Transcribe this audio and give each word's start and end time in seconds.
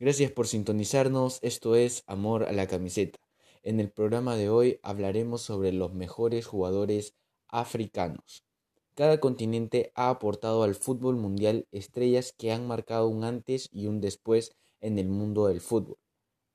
Gracias 0.00 0.32
por 0.32 0.48
sintonizarnos, 0.48 1.38
esto 1.42 1.76
es 1.76 2.02
Amor 2.08 2.42
a 2.42 2.52
la 2.52 2.66
camiseta. 2.66 3.20
En 3.62 3.78
el 3.78 3.92
programa 3.92 4.34
de 4.34 4.48
hoy 4.50 4.80
hablaremos 4.82 5.42
sobre 5.42 5.72
los 5.72 5.94
mejores 5.94 6.46
jugadores 6.46 7.14
africanos. 7.46 8.44
Cada 8.96 9.20
continente 9.20 9.92
ha 9.94 10.10
aportado 10.10 10.64
al 10.64 10.74
fútbol 10.74 11.14
mundial 11.14 11.68
estrellas 11.70 12.34
que 12.36 12.50
han 12.50 12.66
marcado 12.66 13.06
un 13.06 13.22
antes 13.22 13.68
y 13.70 13.86
un 13.86 14.00
después 14.00 14.56
en 14.80 14.98
el 14.98 15.08
mundo 15.08 15.46
del 15.46 15.60
fútbol. 15.60 15.98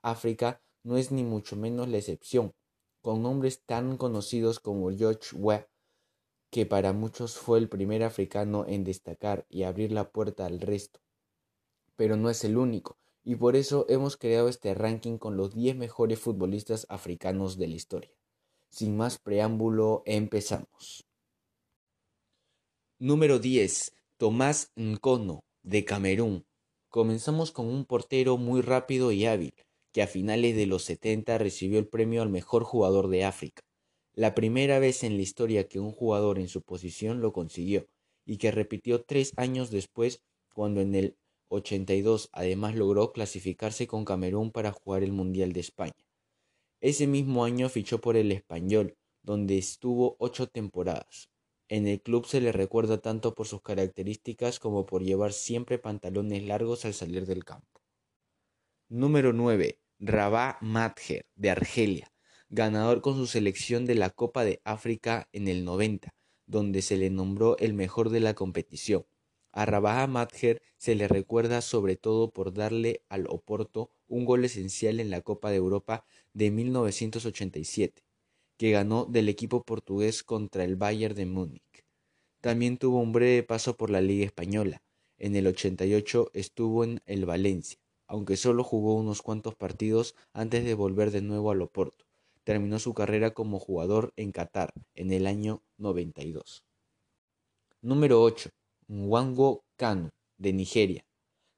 África 0.02 0.62
no 0.84 0.98
es 0.98 1.12
ni 1.12 1.24
mucho 1.24 1.56
menos 1.56 1.88
la 1.88 1.98
excepción, 1.98 2.54
con 3.02 3.24
nombres 3.24 3.64
tan 3.66 3.96
conocidos 3.96 4.60
como 4.60 4.92
George 4.92 5.34
Weah, 5.38 5.66
que 6.50 6.66
para 6.66 6.92
muchos 6.92 7.38
fue 7.38 7.60
el 7.60 7.70
primer 7.70 8.04
africano 8.04 8.66
en 8.68 8.84
destacar 8.84 9.46
y 9.50 9.64
abrir 9.64 9.94
la 9.94 10.12
puerta 10.12 10.46
al 10.46 10.60
resto. 10.60 11.00
Pero 11.96 12.18
no 12.18 12.30
es 12.30 12.44
el 12.44 12.58
único, 12.58 12.99
y 13.24 13.36
por 13.36 13.56
eso 13.56 13.86
hemos 13.90 14.18
creado 14.18 14.50
este 14.50 14.74
ranking 14.74 15.18
con 15.18 15.38
los 15.38 15.54
10 15.54 15.76
mejores 15.76 16.20
futbolistas 16.20 16.86
africanos 16.90 17.58
de 17.58 17.68
la 17.68 17.76
historia. 17.76 18.12
Sin 18.70 18.98
más 18.98 19.20
preámbulo, 19.20 20.04
empezamos. 20.06 21.06
Número 22.98 23.40
10. 23.40 23.94
Tomás 24.18 24.72
Nkono, 24.76 25.44
de 25.64 25.86
Camerún. 25.86 26.46
Comenzamos 26.90 27.52
con 27.52 27.68
un 27.68 27.86
portero 27.86 28.38
muy 28.38 28.62
rápido 28.62 29.12
y 29.12 29.26
hábil, 29.26 29.54
que 29.92 30.02
a 30.02 30.08
finales 30.08 30.56
de 30.56 30.66
los 30.66 30.84
70 30.84 31.38
recibió 31.38 31.80
el 31.80 31.88
premio 31.88 32.22
al 32.22 32.30
mejor 32.30 32.64
jugador 32.64 33.08
de 33.08 33.26
África, 33.26 33.64
la 34.14 34.36
primera 34.36 34.80
vez 34.80 35.04
en 35.04 35.16
la 35.16 35.22
historia 35.22 35.68
que 35.68 35.80
un 35.80 35.92
jugador 35.92 36.40
en 36.40 36.50
su 36.50 36.62
posición 36.62 37.22
lo 37.22 37.32
consiguió, 37.32 37.88
y 38.26 38.38
que 38.38 38.52
repitió 38.52 39.04
tres 39.04 39.34
años 39.38 39.72
después 39.72 40.22
cuando 40.54 40.82
en 40.82 40.94
el 40.96 41.18
82 41.50 42.30
además 42.32 42.76
logró 42.76 43.12
clasificarse 43.12 43.88
con 43.88 44.06
Camerún 44.06 44.52
para 44.52 44.72
jugar 44.72 45.04
el 45.04 45.12
Mundial 45.12 45.54
de 45.54 45.60
España. 45.60 46.06
Ese 46.82 47.08
mismo 47.08 47.44
año 47.44 47.68
fichó 47.68 48.00
por 48.00 48.16
el 48.16 48.32
Español, 48.32 48.98
donde 49.22 49.58
estuvo 49.58 50.16
ocho 50.20 50.48
temporadas. 50.48 51.30
En 51.68 51.88
el 51.88 52.02
club 52.02 52.26
se 52.26 52.42
le 52.42 52.52
recuerda 52.52 53.02
tanto 53.02 53.36
por 53.36 53.48
sus 53.48 53.62
características 53.62 54.60
como 54.60 54.86
por 54.86 55.04
llevar 55.04 55.34
siempre 55.34 55.78
pantalones 55.78 56.44
largos 56.44 56.86
al 56.86 56.94
salir 56.94 57.26
del 57.26 57.44
campo. 57.44 57.82
Número 58.88 59.34
9. 59.34 59.80
Rabat 60.00 60.62
Madjer, 60.62 61.28
de 61.36 61.50
Argelia, 61.50 62.12
ganador 62.50 63.02
con 63.02 63.16
su 63.16 63.28
selección 63.28 63.86
de 63.86 63.96
la 63.96 64.10
Copa 64.10 64.46
de 64.46 64.62
África 64.64 65.28
en 65.34 65.48
el 65.48 65.66
90, 65.66 66.16
donde 66.48 66.82
se 66.82 66.98
le 66.98 67.10
nombró 67.10 67.58
el 67.58 67.74
mejor 67.74 68.10
de 68.10 68.22
la 68.22 68.34
competición. 68.34 69.06
A 69.60 69.66
Rabah 69.66 70.08
Madjer 70.08 70.62
se 70.78 70.96
le 70.96 71.10
recuerda 71.10 71.60
sobre 71.60 71.98
todo 71.98 72.32
por 72.32 72.54
darle 72.54 73.04
al 73.10 73.26
Oporto 73.28 73.92
un 74.08 74.24
gol 74.24 74.46
esencial 74.46 75.02
en 75.02 75.10
la 75.10 75.20
Copa 75.20 75.50
de 75.50 75.58
Europa 75.58 76.06
de 76.32 76.50
1987, 76.50 78.06
que 78.56 78.72
ganó 78.72 79.04
del 79.04 79.28
equipo 79.28 79.66
portugués 79.66 80.24
contra 80.24 80.64
el 80.64 80.78
Bayern 80.78 81.14
de 81.14 81.26
Múnich. 81.26 81.84
También 82.40 82.78
tuvo 82.78 83.02
un 83.02 83.12
breve 83.12 83.44
paso 83.44 83.76
por 83.76 83.90
la 83.90 84.00
Liga 84.00 84.26
Española. 84.26 84.82
En 85.18 85.36
el 85.36 85.46
88 85.46 86.32
estuvo 86.34 86.86
en 86.86 87.02
el 87.06 87.26
Valencia, 87.26 87.82
aunque 88.08 88.38
solo 88.38 88.64
jugó 88.64 88.96
unos 88.96 89.22
cuantos 89.22 89.56
partidos 89.56 90.16
antes 90.32 90.64
de 90.64 90.74
volver 90.74 91.12
de 91.12 91.22
nuevo 91.22 91.52
al 91.52 91.62
Oporto. 91.62 92.06
Terminó 92.46 92.80
su 92.80 92.94
carrera 92.94 93.34
como 93.34 93.60
jugador 93.60 94.14
en 94.16 94.32
Qatar 94.32 94.72
en 94.96 95.12
el 95.12 95.28
año 95.28 95.64
92. 95.76 96.64
Número 97.82 98.24
8. 98.24 98.52
Nwango 98.92 99.66
Kanu, 99.78 100.10
de 100.40 100.52
Nigeria. 100.52 101.06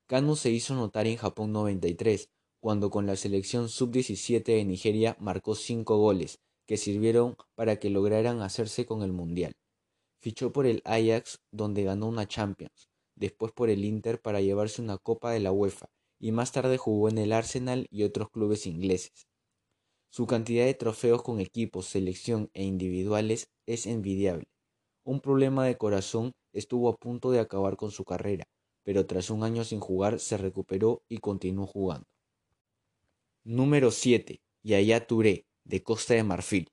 Kanu 0.07 0.35
se 0.35 0.51
hizo 0.51 0.75
notar 0.75 1.07
en 1.07 1.15
Japón 1.15 1.53
93, 1.53 2.27
cuando 2.59 2.89
con 2.89 3.05
la 3.05 3.15
selección 3.15 3.69
sub-17 3.69 4.43
de 4.43 4.65
Nigeria 4.65 5.15
marcó 5.17 5.55
cinco 5.55 5.97
goles, 5.97 6.39
que 6.67 6.75
sirvieron 6.75 7.37
para 7.55 7.77
que 7.79 7.89
lograran 7.89 8.41
hacerse 8.41 8.85
con 8.85 9.01
el 9.01 9.13
Mundial. 9.13 9.53
Fichó 10.19 10.51
por 10.51 10.65
el 10.65 10.81
Ajax, 10.83 11.39
donde 11.53 11.85
ganó 11.85 12.09
una 12.09 12.27
Champions, 12.27 12.89
después 13.15 13.53
por 13.53 13.69
el 13.69 13.85
Inter 13.85 14.19
para 14.21 14.41
llevarse 14.41 14.81
una 14.81 14.97
Copa 14.97 15.31
de 15.31 15.39
la 15.39 15.53
UEFA, 15.53 15.85
y 16.19 16.33
más 16.33 16.51
tarde 16.51 16.77
jugó 16.77 17.07
en 17.07 17.17
el 17.17 17.31
Arsenal 17.31 17.87
y 17.89 18.03
otros 18.03 18.29
clubes 18.29 18.67
ingleses. 18.67 19.25
Su 20.09 20.27
cantidad 20.27 20.65
de 20.65 20.73
trofeos 20.73 21.23
con 21.23 21.39
equipos, 21.39 21.85
selección 21.85 22.49
e 22.53 22.65
individuales 22.65 23.47
es 23.65 23.85
envidiable. 23.85 24.49
Un 25.03 25.19
problema 25.19 25.65
de 25.65 25.77
corazón 25.77 26.33
estuvo 26.53 26.87
a 26.87 26.95
punto 26.95 27.31
de 27.31 27.39
acabar 27.39 27.75
con 27.75 27.89
su 27.89 28.05
carrera, 28.05 28.45
pero 28.83 29.07
tras 29.07 29.31
un 29.31 29.43
año 29.43 29.63
sin 29.63 29.79
jugar 29.79 30.19
se 30.19 30.37
recuperó 30.37 31.03
y 31.09 31.17
continuó 31.17 31.65
jugando. 31.65 32.05
Número 33.43 33.89
7. 33.89 34.41
Yaya 34.61 35.07
Touré, 35.07 35.47
de 35.63 35.81
Costa 35.81 36.13
de 36.13 36.23
Marfil. 36.23 36.69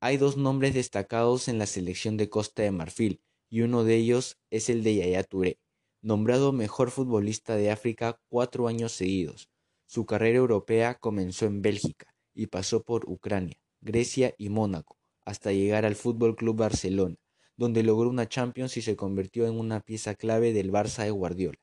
Hay 0.00 0.16
dos 0.16 0.38
nombres 0.38 0.72
destacados 0.72 1.48
en 1.48 1.58
la 1.58 1.66
selección 1.66 2.16
de 2.16 2.30
Costa 2.30 2.62
de 2.62 2.70
Marfil, 2.70 3.20
y 3.50 3.60
uno 3.60 3.84
de 3.84 3.96
ellos 3.96 4.38
es 4.48 4.70
el 4.70 4.82
de 4.82 4.94
Yaya 4.96 5.24
Touré, 5.24 5.58
nombrado 6.00 6.52
mejor 6.52 6.90
futbolista 6.90 7.56
de 7.56 7.70
África 7.70 8.18
cuatro 8.28 8.68
años 8.68 8.92
seguidos. 8.92 9.50
Su 9.86 10.06
carrera 10.06 10.38
europea 10.38 10.94
comenzó 10.94 11.44
en 11.44 11.60
Bélgica 11.60 12.14
y 12.32 12.46
pasó 12.46 12.82
por 12.82 13.04
Ucrania, 13.10 13.60
Grecia 13.82 14.34
y 14.38 14.48
Mónaco, 14.48 14.96
hasta 15.26 15.52
llegar 15.52 15.84
al 15.84 15.96
Fútbol 15.96 16.36
Club 16.36 16.56
Barcelona, 16.56 17.16
donde 17.58 17.82
logró 17.82 18.08
una 18.08 18.28
Champions 18.28 18.76
y 18.76 18.82
se 18.82 18.94
convirtió 18.94 19.44
en 19.46 19.58
una 19.58 19.80
pieza 19.80 20.14
clave 20.14 20.52
del 20.52 20.70
Barça 20.70 21.02
de 21.02 21.10
Guardiola. 21.10 21.58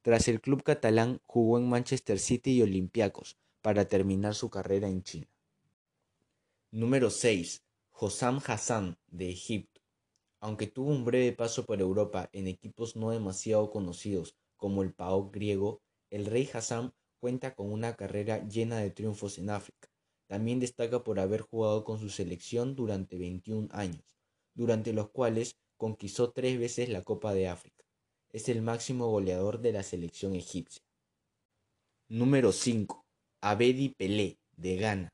Tras 0.00 0.28
el 0.28 0.40
club 0.40 0.62
catalán 0.62 1.20
jugó 1.26 1.58
en 1.58 1.68
Manchester 1.68 2.18
City 2.18 2.52
y 2.52 2.62
Olympiacos 2.62 3.36
para 3.60 3.86
terminar 3.86 4.34
su 4.34 4.48
carrera 4.48 4.88
en 4.88 5.02
China. 5.02 5.28
Número 6.70 7.10
6. 7.10 7.62
Hossam 7.92 8.40
Hassan 8.46 8.96
de 9.08 9.28
Egipto. 9.28 9.82
Aunque 10.40 10.68
tuvo 10.68 10.90
un 10.90 11.04
breve 11.04 11.32
paso 11.32 11.66
por 11.66 11.82
Europa 11.82 12.30
en 12.32 12.46
equipos 12.46 12.96
no 12.96 13.10
demasiado 13.10 13.70
conocidos 13.70 14.36
como 14.56 14.82
el 14.82 14.94
PAOK 14.94 15.34
griego, 15.34 15.82
el 16.08 16.24
rey 16.24 16.48
Hassan 16.50 16.94
cuenta 17.20 17.54
con 17.54 17.70
una 17.70 17.94
carrera 17.94 18.42
llena 18.48 18.78
de 18.78 18.90
triunfos 18.90 19.36
en 19.36 19.50
África. 19.50 19.90
También 20.28 20.60
destaca 20.60 21.04
por 21.04 21.20
haber 21.20 21.42
jugado 21.42 21.84
con 21.84 21.98
su 21.98 22.08
selección 22.08 22.74
durante 22.74 23.18
21 23.18 23.68
años 23.72 24.15
durante 24.56 24.92
los 24.92 25.10
cuales 25.10 25.56
conquistó 25.76 26.32
tres 26.32 26.58
veces 26.58 26.88
la 26.88 27.02
Copa 27.02 27.32
de 27.34 27.48
África. 27.48 27.84
Es 28.32 28.48
el 28.48 28.62
máximo 28.62 29.08
goleador 29.08 29.60
de 29.60 29.72
la 29.72 29.82
selección 29.82 30.34
egipcia. 30.34 30.82
Número 32.08 32.52
5. 32.52 33.04
Abedi 33.40 33.90
Pelé, 33.90 34.38
de 34.56 34.76
Ghana. 34.76 35.12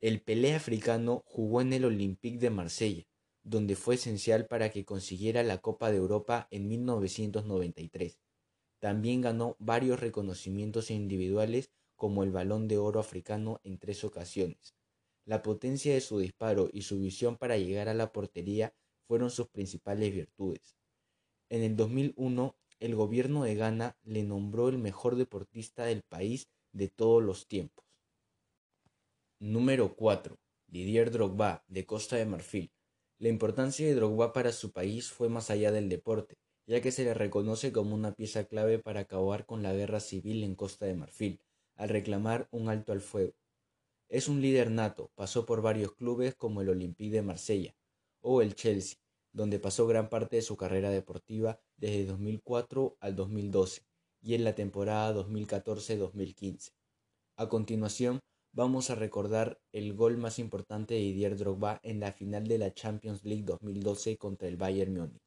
El 0.00 0.20
Pelé 0.20 0.54
africano 0.54 1.22
jugó 1.26 1.60
en 1.60 1.72
el 1.72 1.84
Olympique 1.84 2.38
de 2.38 2.50
Marsella, 2.50 3.04
donde 3.42 3.74
fue 3.74 3.96
esencial 3.96 4.46
para 4.46 4.70
que 4.70 4.84
consiguiera 4.84 5.42
la 5.42 5.58
Copa 5.58 5.90
de 5.90 5.96
Europa 5.96 6.46
en 6.50 6.68
1993. 6.68 8.18
También 8.80 9.22
ganó 9.22 9.56
varios 9.58 9.98
reconocimientos 10.00 10.90
individuales 10.90 11.70
como 11.96 12.22
el 12.22 12.30
Balón 12.30 12.68
de 12.68 12.76
Oro 12.76 13.00
africano 13.00 13.60
en 13.64 13.78
tres 13.78 14.04
ocasiones. 14.04 14.74
La 15.24 15.42
potencia 15.42 15.94
de 15.94 16.00
su 16.00 16.18
disparo 16.18 16.68
y 16.72 16.82
su 16.82 17.00
visión 17.00 17.36
para 17.36 17.56
llegar 17.56 17.88
a 17.88 17.94
la 17.94 18.12
portería 18.12 18.74
fueron 19.06 19.30
sus 19.30 19.48
principales 19.48 20.14
virtudes. 20.14 20.76
En 21.48 21.62
el 21.62 21.76
2001, 21.76 22.56
el 22.80 22.94
gobierno 22.94 23.44
de 23.44 23.54
Ghana 23.54 23.96
le 24.02 24.22
nombró 24.22 24.68
el 24.68 24.78
mejor 24.78 25.16
deportista 25.16 25.84
del 25.84 26.02
país 26.02 26.48
de 26.72 26.88
todos 26.88 27.22
los 27.22 27.46
tiempos. 27.46 27.84
Número 29.38 29.94
4. 29.94 30.38
Didier 30.66 31.10
Drogba, 31.10 31.64
de 31.68 31.86
Costa 31.86 32.16
de 32.16 32.26
Marfil. 32.26 32.72
La 33.18 33.28
importancia 33.28 33.86
de 33.86 33.94
Drogba 33.94 34.32
para 34.32 34.52
su 34.52 34.72
país 34.72 35.10
fue 35.10 35.28
más 35.28 35.50
allá 35.50 35.70
del 35.70 35.88
deporte, 35.88 36.36
ya 36.66 36.80
que 36.80 36.92
se 36.92 37.04
le 37.04 37.14
reconoce 37.14 37.72
como 37.72 37.94
una 37.94 38.14
pieza 38.14 38.44
clave 38.44 38.78
para 38.78 39.00
acabar 39.00 39.46
con 39.46 39.62
la 39.62 39.72
guerra 39.72 40.00
civil 40.00 40.42
en 40.44 40.54
Costa 40.54 40.86
de 40.86 40.94
Marfil, 40.94 41.40
al 41.76 41.88
reclamar 41.88 42.48
un 42.50 42.68
alto 42.68 42.92
al 42.92 43.00
fuego. 43.00 43.34
Es 44.08 44.28
un 44.28 44.40
líder 44.40 44.70
nato, 44.70 45.10
pasó 45.14 45.46
por 45.46 45.62
varios 45.62 45.94
clubes 45.94 46.34
como 46.34 46.60
el 46.60 46.68
Olympique 46.68 47.14
de 47.14 47.22
Marsella 47.22 47.74
o 48.20 48.42
el 48.42 48.54
Chelsea, 48.54 48.98
donde 49.32 49.58
pasó 49.58 49.86
gran 49.86 50.08
parte 50.08 50.36
de 50.36 50.42
su 50.42 50.56
carrera 50.56 50.90
deportiva 50.90 51.58
desde 51.76 52.06
2004 52.06 52.96
al 53.00 53.16
2012 53.16 53.82
y 54.22 54.34
en 54.34 54.44
la 54.44 54.54
temporada 54.54 55.14
2014-2015. 55.14 56.72
A 57.36 57.48
continuación, 57.48 58.20
vamos 58.52 58.90
a 58.90 58.94
recordar 58.94 59.60
el 59.72 59.94
gol 59.94 60.16
más 60.16 60.38
importante 60.38 60.94
de 60.94 61.00
Didier 61.00 61.36
Drogba 61.36 61.80
en 61.82 62.00
la 62.00 62.12
final 62.12 62.46
de 62.46 62.58
la 62.58 62.72
Champions 62.72 63.24
League 63.24 63.44
2012 63.44 64.16
contra 64.16 64.48
el 64.48 64.56
Bayern 64.56 64.94
Múnich. 64.94 65.20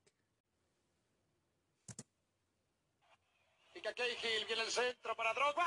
viene 4.47 4.63
el 4.63 4.71
centro 4.71 5.15
para 5.15 5.33
Drogba. 5.33 5.65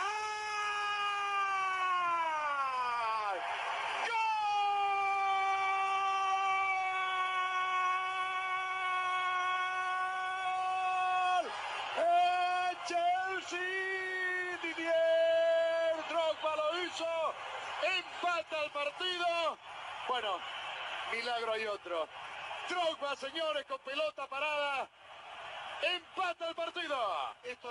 Esto. 27.44 27.68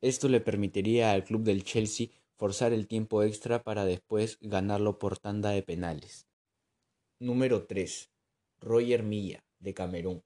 Esto 0.00 0.28
le 0.28 0.40
permitiría 0.40 1.12
al 1.12 1.24
club 1.24 1.42
del 1.42 1.64
Chelsea 1.64 2.08
forzar 2.36 2.72
el 2.72 2.88
tiempo 2.88 3.22
extra 3.22 3.62
para 3.62 3.84
después 3.84 4.38
ganarlo 4.40 4.98
por 4.98 5.18
tanda 5.18 5.50
de 5.50 5.62
penales. 5.62 6.26
Número 7.20 7.66
3. 7.66 8.10
Roger 8.60 9.04
Milla, 9.04 9.44
de 9.60 9.74
Camerún. 9.74 10.24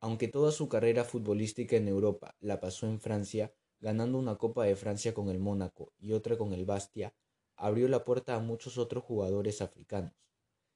Aunque 0.00 0.28
toda 0.28 0.52
su 0.52 0.68
carrera 0.68 1.04
futbolística 1.04 1.76
en 1.76 1.88
Europa 1.88 2.36
la 2.38 2.60
pasó 2.60 2.86
en 2.86 3.00
Francia, 3.00 3.52
ganando 3.80 4.18
una 4.18 4.36
Copa 4.36 4.64
de 4.64 4.76
Francia 4.76 5.12
con 5.12 5.28
el 5.28 5.40
Mónaco 5.40 5.92
y 5.98 6.12
otra 6.12 6.38
con 6.38 6.52
el 6.52 6.64
Bastia, 6.64 7.14
abrió 7.56 7.88
la 7.88 8.04
puerta 8.04 8.36
a 8.36 8.40
muchos 8.40 8.78
otros 8.78 9.02
jugadores 9.02 9.60
africanos. 9.60 10.12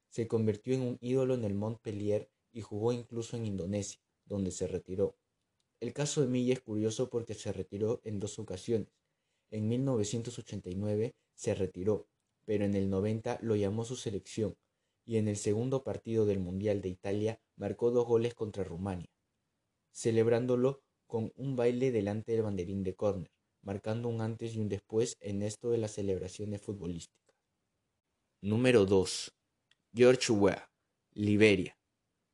Se 0.08 0.26
convirtió 0.26 0.74
en 0.74 0.82
un 0.82 0.98
ídolo 1.00 1.34
en 1.34 1.44
el 1.44 1.54
Montpellier 1.54 2.30
y 2.52 2.60
jugó 2.60 2.92
incluso 2.92 3.36
en 3.36 3.46
Indonesia, 3.46 4.00
donde 4.24 4.50
se 4.50 4.66
retiró. 4.66 5.16
El 5.80 5.92
caso 5.92 6.20
de 6.20 6.26
Milla 6.26 6.54
es 6.54 6.60
curioso 6.60 7.08
porque 7.08 7.34
se 7.34 7.52
retiró 7.52 8.00
en 8.04 8.18
dos 8.18 8.38
ocasiones. 8.38 8.88
En 9.50 9.68
1989 9.68 11.14
se 11.34 11.54
retiró, 11.54 12.08
pero 12.44 12.64
en 12.64 12.74
el 12.74 12.90
90 12.90 13.38
lo 13.42 13.54
llamó 13.54 13.84
su 13.84 13.96
selección 13.96 14.56
y 15.04 15.16
en 15.16 15.28
el 15.28 15.36
segundo 15.36 15.84
partido 15.84 16.26
del 16.26 16.40
Mundial 16.40 16.82
de 16.82 16.90
Italia 16.90 17.40
marcó 17.56 17.90
dos 17.90 18.06
goles 18.06 18.34
contra 18.34 18.64
Rumania, 18.64 19.08
celebrándolo 19.90 20.82
con 21.06 21.32
un 21.36 21.56
baile 21.56 21.90
delante 21.92 22.32
del 22.32 22.42
banderín 22.42 22.82
de 22.84 22.94
córner, 22.94 23.30
marcando 23.62 24.08
un 24.08 24.20
antes 24.20 24.54
y 24.54 24.60
un 24.60 24.68
después 24.68 25.16
en 25.20 25.42
esto 25.42 25.70
de 25.70 25.78
las 25.78 25.92
celebraciones 25.92 26.60
futbolísticas. 26.60 27.34
Número 28.42 28.84
2. 28.84 29.37
George 29.94 30.32
Weah, 30.32 30.70
Liberia. 31.14 31.78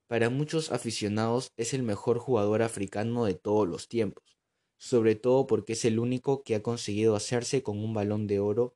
Para 0.09 0.29
muchos 0.29 0.73
aficionados 0.73 1.53
es 1.57 1.73
el 1.73 1.85
mejor 1.85 2.19
jugador 2.19 2.63
africano 2.63 3.25
de 3.25 3.35
todos 3.35 3.69
los 3.69 3.89
tiempos, 3.89 4.37
sobre 4.77 5.15
todo 5.15 5.47
porque 5.47 5.75
es 5.75 5.85
el 5.85 6.01
único 6.01 6.43
que 6.43 6.57
ha 6.57 6.63
conseguido 6.63 7.15
hacerse 7.15 7.63
con 7.63 7.79
un 7.79 7.95
balón 7.95 8.27
de 8.27 8.41
oro 8.41 8.75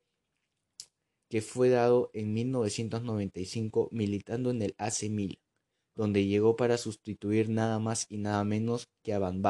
que 1.29 1.41
fue 1.41 1.69
dado 1.69 2.09
en 2.13 2.33
1995 2.33 3.89
militando 3.91 4.49
en 4.49 4.61
el 4.61 4.75
AC 4.77 5.09
Milan, 5.09 5.41
donde 5.93 6.25
llegó 6.25 6.55
para 6.55 6.77
sustituir 6.77 7.49
nada 7.49 7.79
más 7.79 8.05
y 8.09 8.17
nada 8.17 8.43
menos 8.45 8.87
que 9.03 9.13
a 9.13 9.19
Van. 9.19 9.43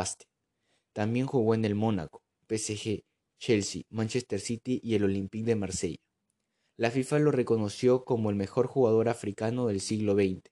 También 0.91 1.27
jugó 1.27 1.53
en 1.53 1.65
el 1.65 1.75
Mónaco, 1.75 2.23
PSG, 2.49 3.03
Chelsea, 3.37 3.83
Manchester 3.89 4.39
City 4.39 4.81
y 4.83 4.95
el 4.95 5.03
Olympique 5.03 5.45
de 5.45 5.55
Marsella. 5.55 6.08
La 6.79 6.91
FIFA 6.91 7.19
lo 7.19 7.31
reconoció 7.31 8.05
como 8.05 8.29
el 8.29 8.37
mejor 8.37 8.67
jugador 8.67 9.09
africano 9.09 9.67
del 9.67 9.81
siglo 9.81 10.13
XX 10.13 10.49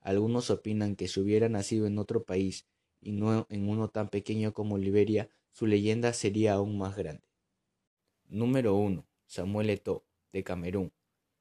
algunos 0.00 0.50
opinan 0.50 0.96
que 0.96 1.08
si 1.08 1.20
hubiera 1.20 1.48
nacido 1.48 1.86
en 1.86 1.98
otro 1.98 2.24
país 2.24 2.66
y 3.00 3.12
no 3.12 3.46
en 3.50 3.68
uno 3.68 3.88
tan 3.88 4.08
pequeño 4.08 4.52
como 4.52 4.78
Liberia, 4.78 5.28
su 5.52 5.66
leyenda 5.66 6.12
sería 6.12 6.54
aún 6.54 6.78
más 6.78 6.96
grande. 6.96 7.28
Número 8.28 8.74
1. 8.74 9.06
Samuel 9.26 9.70
Eto'o, 9.70 10.04
de 10.32 10.42
Camerún. 10.42 10.92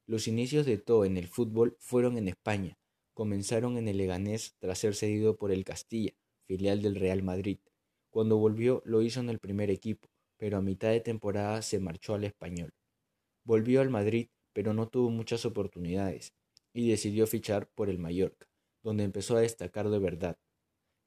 Los 0.06 0.28
inicios 0.28 0.66
de 0.66 0.74
Eto'o 0.74 1.06
en 1.06 1.18
el 1.18 1.28
fútbol 1.28 1.78
fueron 1.80 2.18
en 2.18 2.28
España. 2.28 2.78
Comenzaron 3.14 3.78
en 3.78 3.88
el 3.88 3.98
Leganés 3.98 4.56
tras 4.60 4.80
ser 4.80 4.96
cedido 4.96 5.38
por 5.38 5.52
el 5.52 5.64
Castilla, 5.64 6.14
filial 6.46 6.82
del 6.82 6.96
Real 6.96 7.24
Madrid. 7.24 7.60
Cuando 8.10 8.38
volvió 8.38 8.82
lo 8.86 9.02
hizo 9.02 9.20
en 9.20 9.30
el 9.30 9.40
primer 9.40 9.70
equipo, 9.70 10.10
pero 10.38 10.58
a 10.58 10.62
mitad 10.62 10.90
de 10.90 11.02
temporada 11.02 11.62
se 11.62 11.80
marchó 11.80 12.16
al 12.16 12.24
Español. 12.24 12.74
Volvió 13.50 13.82
al 13.82 13.90
Madrid, 13.90 14.28
pero 14.54 14.76
no 14.76 14.90
tuvo 14.90 15.10
muchas 15.10 15.44
oportunidades 15.44 16.36
y 16.72 16.88
decidió 16.88 17.26
fichar 17.26 17.68
por 17.74 17.90
el 17.90 17.98
Mallorca 17.98 18.46
donde 18.84 19.04
empezó 19.04 19.36
a 19.38 19.42
destacar 19.42 19.90
de 19.90 19.98
verdad. 19.98 20.38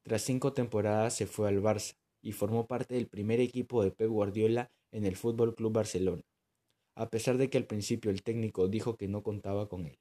Tras 0.02 0.22
cinco 0.22 0.52
temporadas 0.52 1.14
se 1.14 1.28
fue 1.28 1.46
al 1.46 1.62
Barça 1.62 1.94
y 2.20 2.32
formó 2.32 2.66
parte 2.66 2.96
del 2.96 3.06
primer 3.06 3.38
equipo 3.38 3.84
de 3.84 3.92
Pep 3.92 4.10
Guardiola 4.10 4.72
en 4.90 5.06
el 5.06 5.14
Fútbol 5.14 5.54
Club 5.54 5.72
Barcelona, 5.72 6.24
a 6.96 7.10
pesar 7.10 7.38
de 7.38 7.48
que 7.48 7.58
al 7.58 7.66
principio 7.68 8.10
el 8.10 8.24
técnico 8.24 8.66
dijo 8.66 8.96
que 8.96 9.06
no 9.06 9.22
contaba 9.22 9.68
con 9.68 9.86
él. 9.86 10.00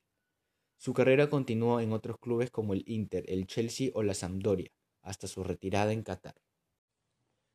Su 0.80 0.94
carrera 0.96 1.30
continuó 1.30 1.80
en 1.80 1.94
otros 1.94 2.18
clubes 2.18 2.50
como 2.50 2.74
el 2.74 2.82
Inter, 2.88 3.24
el 3.28 3.46
Chelsea 3.46 3.92
o 3.94 4.02
la 4.02 4.16
Sampdoria, 4.16 4.72
hasta 5.04 5.28
su 5.28 5.44
retirada 5.44 5.94
en 5.94 6.02
Qatar. 6.02 6.42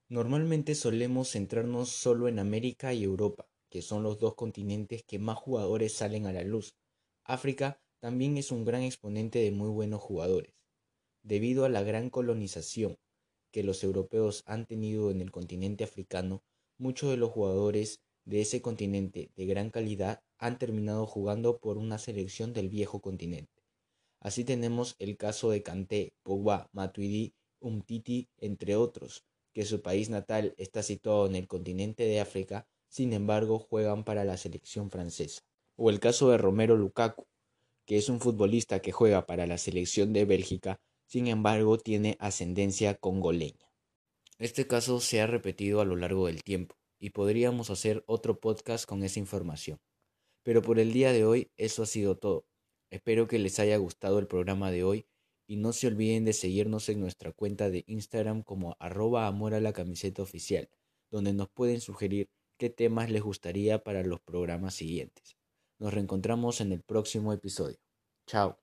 Normalmente 0.09 0.77
solemos 0.77 1.33
centrarnos 1.33 1.89
solo 1.89 2.29
en 2.29 2.39
América 2.39 2.95
y 2.95 3.03
Europa, 3.03 3.49
que 3.77 3.83
son 3.83 4.03
los 4.03 4.19
dos 4.19 4.37
continentes 4.37 5.05
que 5.05 5.19
más 5.19 5.37
jugadores 5.37 5.93
salen 5.93 6.25
a 6.25 6.33
la 6.33 6.43
luz. 6.43 6.75
África 7.25 7.79
también 8.01 8.39
es 8.39 8.51
un 8.51 8.65
gran 8.65 8.81
exponente 8.81 9.39
de 9.39 9.51
muy 9.51 9.69
buenos 9.69 10.01
jugadores. 10.01 10.55
Debido 11.23 11.67
a 11.67 11.69
la 11.69 11.83
gran 11.83 12.09
colonización 12.09 12.97
que 13.51 13.63
los 13.63 13.85
europeos 13.85 14.45
han 14.47 14.65
tenido 14.65 15.11
en 15.11 15.21
el 15.21 15.31
continente 15.31 15.85
africano, 15.85 16.43
muchos 16.79 17.11
de 17.11 17.19
los 17.19 17.33
jugadores 17.33 18.01
de 18.25 18.41
ese 18.41 18.63
continente 18.63 19.31
de 19.37 19.45
gran 19.45 19.69
calidad 19.69 20.23
han 20.39 20.59
terminado 20.59 21.07
jugando 21.07 21.59
por 21.59 21.77
una 21.77 21.99
selección 21.99 22.55
del 22.55 22.71
viejo 22.71 23.03
continente. 23.03 23.63
Así 24.21 24.43
tenemos 24.43 24.97
el 24.99 25.19
caso 25.19 25.51
de 25.51 25.63
Kanté, 25.63 26.15
Pogba, 26.23 26.71
Matuidi, 26.73 27.35
Umtiti, 27.61 28.31
entre 28.39 28.75
otros, 28.75 29.27
que 29.53 29.67
su 29.67 29.83
país 29.83 30.09
natal 30.09 30.55
está 30.57 30.83
situado 30.83 31.27
en 31.27 31.37
el 31.37 31.47
continente 31.47 32.05
de 32.05 32.21
África, 32.21 32.67
sin 32.89 33.13
embargo 33.13 33.59
juegan 33.59 34.05
para 34.05 34.25
la 34.25 34.37
selección 34.37 34.91
francesa. 34.91 35.43
O 35.77 35.91
el 35.91 36.01
caso 36.01 36.31
de 36.31 36.39
Romero 36.39 36.77
Lukaku, 36.77 37.27
que 37.85 37.97
es 37.97 38.09
un 38.09 38.21
futbolista 38.21 38.81
que 38.81 38.93
juega 38.93 39.27
para 39.27 39.47
la 39.47 39.59
selección 39.59 40.13
de 40.13 40.25
Bélgica, 40.25 40.81
sin 41.07 41.29
embargo 41.29 41.79
tiene 41.79 42.17
ascendencia 42.19 42.95
congoleña. 42.95 43.71
Este 44.39 44.67
caso 44.67 45.01
se 45.01 45.21
ha 45.21 45.27
repetido 45.27 45.81
a 45.81 45.85
lo 45.85 45.97
largo 45.97 46.27
del 46.27 46.43
tiempo 46.43 46.77
y 46.99 47.11
podríamos 47.11 47.71
hacer 47.71 48.05
otro 48.07 48.41
podcast 48.41 48.87
con 48.87 49.03
esa 49.03 49.19
información. 49.19 49.79
Pero 50.43 50.63
por 50.63 50.79
el 50.79 50.93
día 50.93 51.13
de 51.13 51.25
hoy 51.25 51.51
eso 51.57 51.83
ha 51.83 51.87
sido 51.87 52.17
todo. 52.17 52.47
Espero 52.91 53.27
que 53.27 53.39
les 53.39 53.59
haya 53.59 53.77
gustado 53.77 54.19
el 54.19 54.27
programa 54.27 54.71
de 54.71 54.85
hoy 54.85 55.07
y 55.47 55.57
no 55.57 55.73
se 55.73 55.87
olviden 55.87 56.25
de 56.25 56.33
seguirnos 56.33 56.89
en 56.89 57.01
nuestra 57.01 57.33
cuenta 57.33 57.71
de 57.71 57.85
Instagram 57.87 58.43
como 58.43 58.77
arroba 58.79 59.27
amor 59.27 59.55
a 59.55 59.61
la 59.61 59.73
camiseta 59.73 60.23
oficial, 60.23 60.69
donde 61.11 61.33
nos 61.33 61.49
pueden 61.49 61.81
sugerir 61.81 62.29
qué 62.57 62.71
temas 62.71 63.11
les 63.11 63.23
gustaría 63.23 63.83
para 63.85 64.03
los 64.05 64.21
programas 64.21 64.75
siguientes. 64.75 65.37
Nos 65.79 65.93
reencontramos 65.95 66.61
en 66.61 66.73
el 66.73 66.83
próximo 66.83 67.33
episodio. 67.33 67.77
Chao. 68.27 68.59